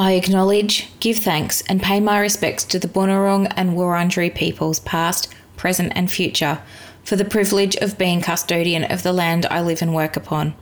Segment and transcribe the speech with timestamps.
[0.00, 5.28] I acknowledge, give thanks, and pay my respects to the Bunurong and Wurundjeri peoples, past,
[5.58, 6.62] present, and future,
[7.04, 10.54] for the privilege of being custodian of the land I live and work upon.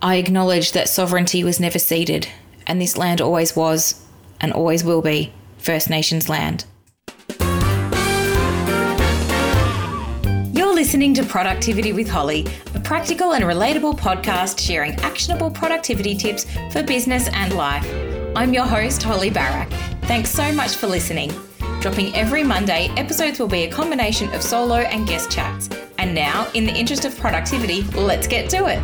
[0.00, 2.26] I acknowledge that sovereignty was never ceded,
[2.66, 4.02] and this land always was,
[4.40, 6.64] and always will be, First Nations land.
[10.54, 16.46] You're listening to Productivity with Hollie, a practical and relatable podcast sharing actionable productivity tips
[16.72, 18.07] for business and life.
[18.38, 19.68] I'm your host, Hollie Barac.
[20.02, 21.32] Thanks so much for listening.
[21.80, 25.68] Dropping every Monday, episodes will be a combination of solo and guest chats.
[25.98, 28.78] And now, in the interest of productivity, let's get to it.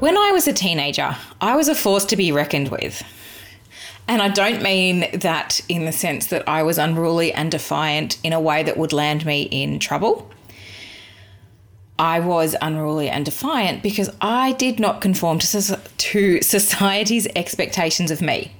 [0.00, 3.02] When I was a teenager, I was a force to be reckoned with.
[4.10, 8.32] And I don't mean that in the sense that I was unruly and defiant in
[8.32, 10.28] a way that would land me in trouble.
[11.96, 18.20] I was unruly and defiant because I did not conform to, to society's expectations of
[18.20, 18.52] me.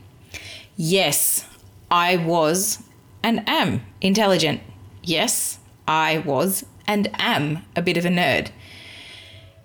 [0.77, 1.45] Yes,
[1.91, 2.85] I was
[3.25, 4.61] and am intelligent.
[5.03, 8.51] Yes, I was and am a bit of a nerd.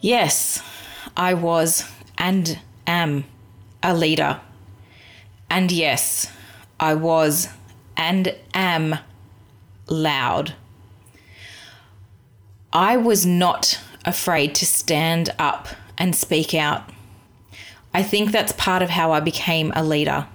[0.01, 0.63] Yes,
[1.15, 3.25] I was and am
[3.83, 4.41] a leader.
[5.55, 6.29] And yes,
[6.81, 7.47] I was
[7.95, 8.99] and am
[9.87, 10.53] loud.
[12.73, 16.89] I was not afraid to stand up and speak out.
[17.93, 20.27] I think that's part of how I became a leader.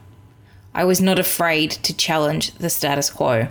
[0.73, 3.49] I was not afraid to challenge the status quo.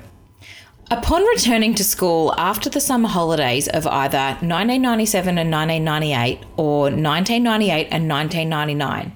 [0.90, 7.90] Upon returning to school after the summer holidays of either 1997 and 1998 or 1998
[7.92, 9.16] and 1999,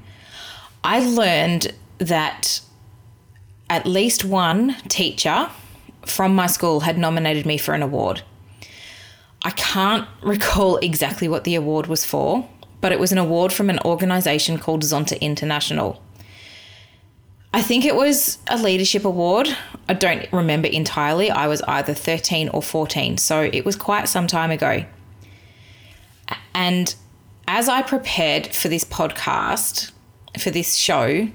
[0.83, 1.73] I learned
[2.03, 2.61] that
[3.69, 5.49] at least one teacher
[6.05, 8.21] from my school had nominated me for an award.
[9.43, 12.47] I can't recall exactly what the award was for,
[12.81, 16.01] but it was an award from an organisation called Zonta International.
[17.53, 19.47] I think it was a leadership award.
[19.87, 21.29] I don't remember entirely.
[21.29, 24.85] I was either 13 or 14, so it was quite some time ago.
[26.55, 26.95] And
[27.47, 29.91] as I prepared for this podcast,
[30.39, 31.27] for this show,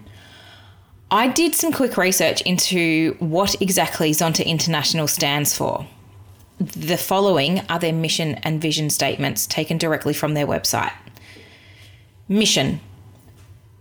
[1.10, 5.86] I did some quick research into what exactly Zonta International stands for.
[6.60, 10.92] The following are their mission and vision statements taken directly from their website.
[12.28, 12.80] Mission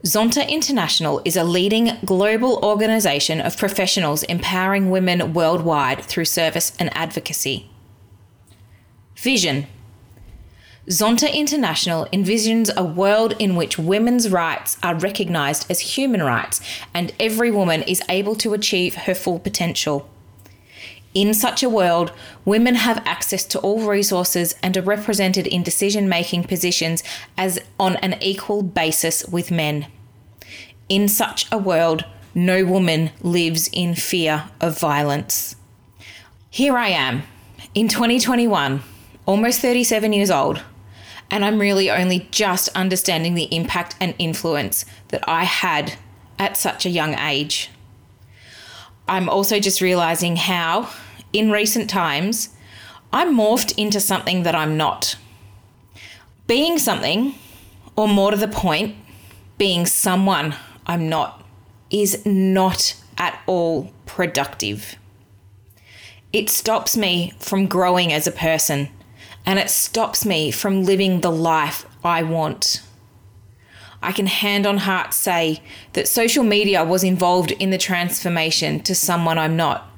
[0.05, 6.95] Zonta International is a leading global organisation of professionals empowering women worldwide through service and
[6.95, 7.69] advocacy.
[9.17, 9.67] Vision
[10.89, 16.61] Zonta International envisions a world in which women's rights are recognised as human rights
[16.93, 20.09] and every woman is able to achieve her full potential.
[21.13, 22.13] In such a world,
[22.45, 27.03] women have access to all resources and are represented in decision making positions
[27.37, 29.87] as on an equal basis with men.
[30.87, 35.57] In such a world, no woman lives in fear of violence.
[36.49, 37.23] Here I am,
[37.75, 38.83] in 2021,
[39.25, 40.63] almost 37 years old
[41.29, 45.95] and I'm really only just understanding the impact and influence that I had
[46.39, 47.69] at such a young age.
[49.07, 50.89] I'm also just realizing how,
[51.33, 52.49] in recent times,
[53.11, 55.15] I'm morphed into something that I'm not.
[56.45, 57.35] Being something,
[57.95, 58.95] or more to the point,
[59.57, 60.55] being someone
[60.85, 61.43] I'm not,
[61.89, 64.95] is not at all productive.
[66.33, 68.89] It stops me from growing as a person
[69.47, 72.83] and it stops me from living the life I want.
[74.03, 75.63] I can hand on heart say
[75.93, 79.89] that social media was involved in the transformation to someone I'm not.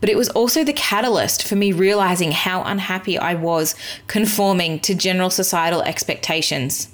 [0.00, 3.74] But it was also the catalyst for me realizing how unhappy I was
[4.06, 6.88] conforming to general societal expectations.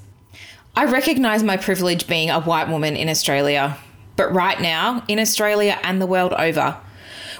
[0.75, 3.77] I recognize my privilege being a white woman in Australia,
[4.17, 6.79] but right now, in Australia and the world over,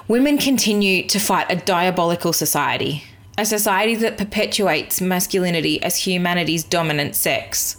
[0.07, 3.03] women continue to fight a diabolical society
[3.39, 7.77] a society that perpetuates masculinity as humanity's dominant sex.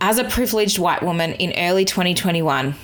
[0.00, 2.74] As a privileged white woman in early 2021,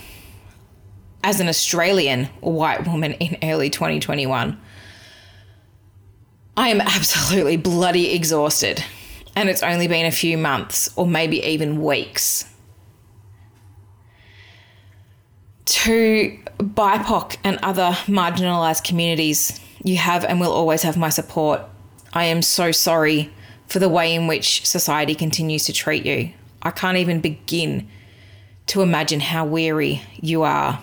[1.25, 4.61] as an Australian white woman in early 2021,
[6.57, 8.85] I am absolutely bloody exhausted.
[9.35, 12.49] And it's only been a few months or maybe even weeks.
[15.65, 21.63] To BIPOC and other marginalised communities, you have and will always have my support.
[22.13, 23.31] I am so sorry
[23.69, 26.33] for the way in which society continues to treat you.
[26.61, 27.89] I can't even begin
[28.67, 30.83] to imagine how weary you are.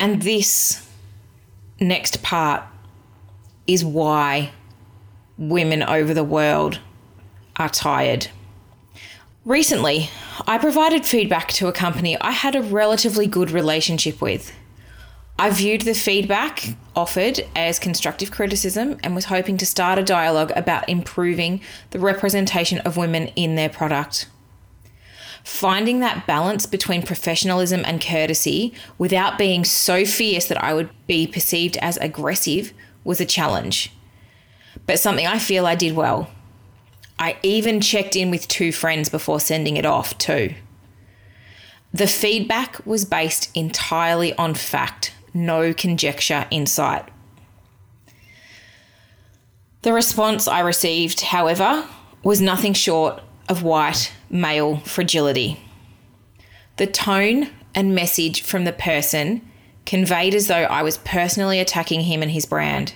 [0.00, 0.88] And this
[1.78, 2.64] next part
[3.66, 4.52] is why
[5.36, 6.80] women over the world
[7.56, 8.28] are tired.
[9.44, 10.08] Recently,
[10.46, 14.50] I provided feedback to a company I had a relatively good relationship with.
[15.42, 20.52] I viewed the feedback offered as constructive criticism and was hoping to start a dialogue
[20.54, 21.60] about improving
[21.90, 24.28] the representation of women in their product.
[25.42, 31.26] Finding that balance between professionalism and courtesy without being so fierce that I would be
[31.26, 32.72] perceived as aggressive
[33.02, 33.92] was a challenge,
[34.86, 36.30] but something I feel I did well.
[37.18, 40.54] I even checked in with two friends before sending it off, too.
[41.92, 47.08] The feedback was based entirely on fact, no conjecture, in sight.
[49.82, 51.88] The response I received, however,
[52.22, 55.60] was nothing short of white male fragility.
[56.76, 59.42] The tone and message from the person
[59.84, 62.94] conveyed as though I was personally attacking him and his brand.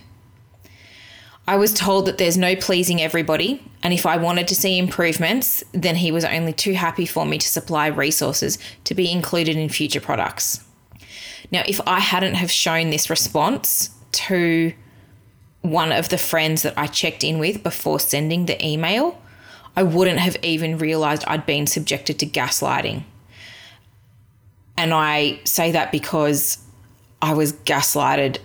[1.48, 5.62] I was told that there's no pleasing everybody, and if I wanted to see improvements,
[5.72, 9.68] then he was only too happy for me to supply resources to be included in
[9.68, 10.65] future products.
[11.50, 14.72] Now, if I hadn't have shown this response to
[15.62, 19.20] one of the friends that I checked in with before sending the email,
[19.74, 23.04] I wouldn't have even realized I'd been subjected to gaslighting.
[24.76, 26.58] And I say that because
[27.20, 28.38] I was gaslighted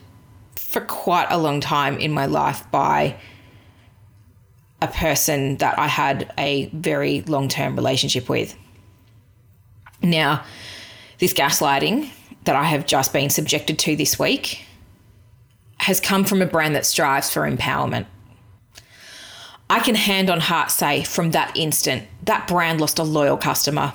[0.55, 3.17] for quite a long time in my life by
[4.81, 8.55] a person that I had a very long term relationship with.
[10.01, 10.43] Now,
[11.19, 12.09] this gaslighting
[12.43, 14.65] that I have just been subjected to this week
[15.77, 18.05] has come from a brand that strives for empowerment.
[19.69, 23.93] I can hand on heart say from that instant, that brand lost a loyal customer.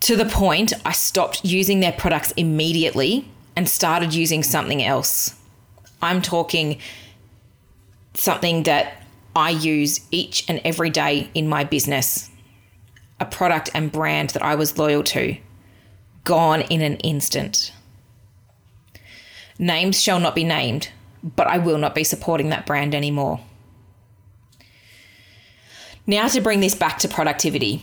[0.00, 3.26] To the point I stopped using their products immediately
[3.56, 5.34] and started using something else.
[6.02, 6.78] I'm talking
[8.12, 9.02] something that
[9.34, 12.30] I use each and every day in my business,
[13.18, 15.36] a product and brand that I was loyal to,
[16.24, 17.72] gone in an instant.
[19.58, 20.88] Names shall not be named,
[21.22, 23.40] but I will not be supporting that brand anymore.
[26.06, 27.82] Now, to bring this back to productivity.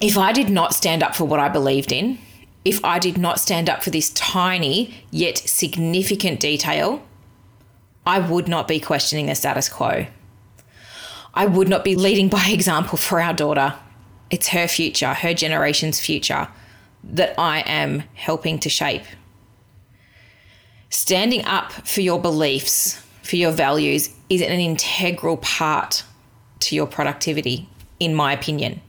[0.00, 2.18] If I did not stand up for what I believed in,
[2.64, 7.02] if I did not stand up for this tiny yet significant detail,
[8.06, 10.06] I would not be questioning the status quo.
[11.34, 13.74] I would not be leading by example for our daughter.
[14.30, 16.48] It's her future, her generation's future
[17.04, 19.04] that I am helping to shape.
[20.90, 26.04] Standing up for your beliefs, for your values, is an integral part
[26.60, 27.68] to your productivity,
[28.00, 28.80] in my opinion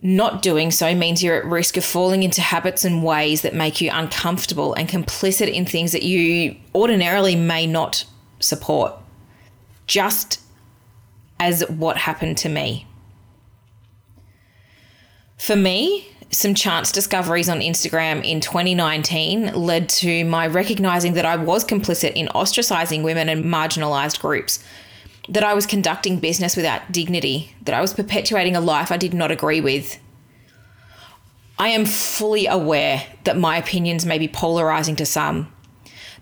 [0.00, 3.80] not doing so means you're at risk of falling into habits and ways that make
[3.80, 8.04] you uncomfortable and complicit in things that you ordinarily may not
[8.38, 8.94] support.
[9.86, 10.40] Just
[11.40, 12.86] as what happened to me.
[15.38, 21.36] For me, some chance discoveries on Instagram in 2019 led to my recognizing that I
[21.36, 24.62] was complicit in ostracizing women and marginalized groups
[25.28, 29.14] that I was conducting business without dignity, that I was perpetuating a life I did
[29.14, 29.98] not agree with.
[31.58, 35.52] I am fully aware that my opinions may be polarizing to some,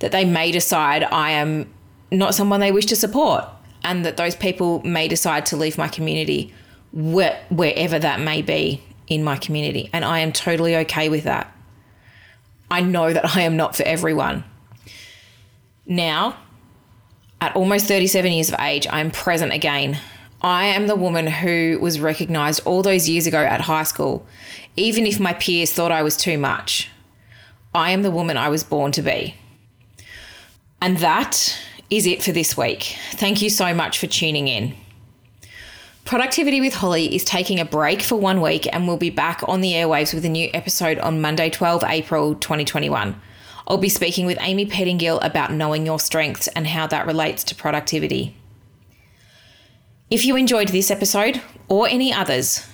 [0.00, 1.72] that they may decide I am
[2.10, 3.44] not someone they wish to support,
[3.84, 6.52] and that those people may decide to leave my community
[6.92, 9.90] where, wherever that may be in my community.
[9.92, 11.52] And I am totally okay with that.
[12.70, 14.44] I know that I am not for everyone.
[15.86, 16.36] Now,
[17.40, 19.98] at almost 37 years of age, I'm present again.
[20.42, 24.26] I am the woman who was recognized all those years ago at high school,
[24.76, 26.90] even if my peers thought I was too much.
[27.74, 29.34] I am the woman I was born to be.
[30.80, 31.58] And that
[31.90, 32.96] is it for this week.
[33.12, 34.74] Thank you so much for tuning in.
[36.06, 39.60] Productivity with Hollie is taking a break for one week and we'll be back on
[39.60, 43.20] the airwaves with a new episode on Monday, 12 April 2021.
[43.66, 47.56] I'll be speaking with Amy Pettingill about knowing your strengths and how that relates to
[47.56, 48.36] productivity.
[50.08, 52.64] If you enjoyed this episode or any others,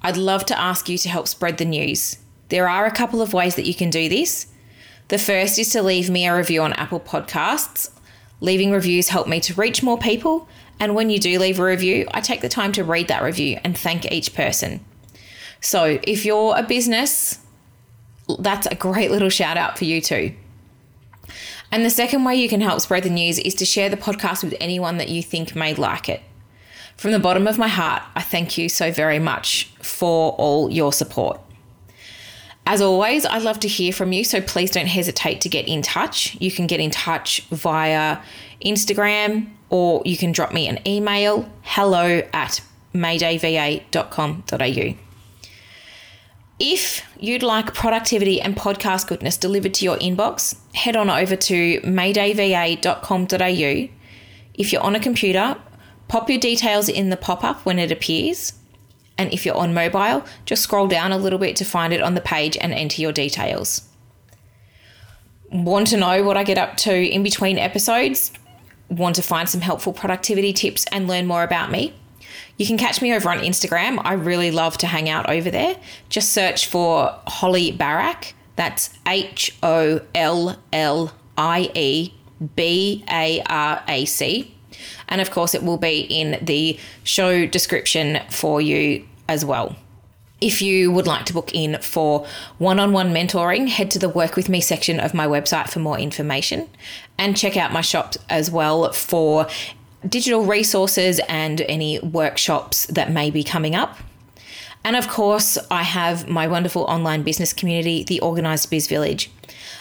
[0.00, 2.18] I'd love to ask you to help spread the news.
[2.50, 4.46] There are a couple of ways that you can do this.
[5.08, 7.90] The first is to leave me a review on Apple Podcasts.
[8.38, 10.48] Leaving reviews help me to reach more people,
[10.80, 13.58] and when you do leave a review, I take the time to read that review
[13.62, 14.84] and thank each person.
[15.60, 17.38] So, if you're a business
[18.38, 20.34] that's a great little shout out for you too.
[21.72, 24.42] And the second way you can help spread the news is to share the podcast
[24.42, 26.22] with anyone that you think may like it.
[26.96, 30.92] From the bottom of my heart, I thank you so very much for all your
[30.92, 31.40] support.
[32.70, 35.82] As always, I'd love to hear from you, so please don't hesitate to get in
[35.82, 36.36] touch.
[36.40, 38.18] You can get in touch via
[38.64, 42.60] Instagram or you can drop me an email hello at
[42.94, 44.94] maydayva.com.au.
[46.60, 51.80] If you'd like productivity and podcast goodness delivered to your inbox, head on over to
[51.80, 53.88] maydayva.com.au.
[54.54, 55.56] If you're on a computer,
[56.06, 58.52] pop your details in the pop up when it appears.
[59.20, 62.14] And if you're on mobile, just scroll down a little bit to find it on
[62.14, 63.82] the page and enter your details.
[65.50, 68.32] Want to know what I get up to in between episodes?
[68.88, 71.92] Want to find some helpful productivity tips and learn more about me?
[72.56, 74.00] You can catch me over on Instagram.
[74.02, 75.76] I really love to hang out over there.
[76.08, 78.32] Just search for Hollie Barac.
[78.56, 82.14] That's H O L L I E
[82.56, 84.54] B A R A C.
[85.08, 89.76] And of course, it will be in the show description for you as well.
[90.40, 92.26] If you would like to book in for
[92.58, 95.78] one on one mentoring, head to the Work With Me section of my website for
[95.78, 96.68] more information
[97.16, 99.46] and check out my shop as well for
[100.08, 103.98] digital resources and any workshops that may be coming up.
[104.82, 109.30] And of course, I have my wonderful online business community, the Organised Biz Village,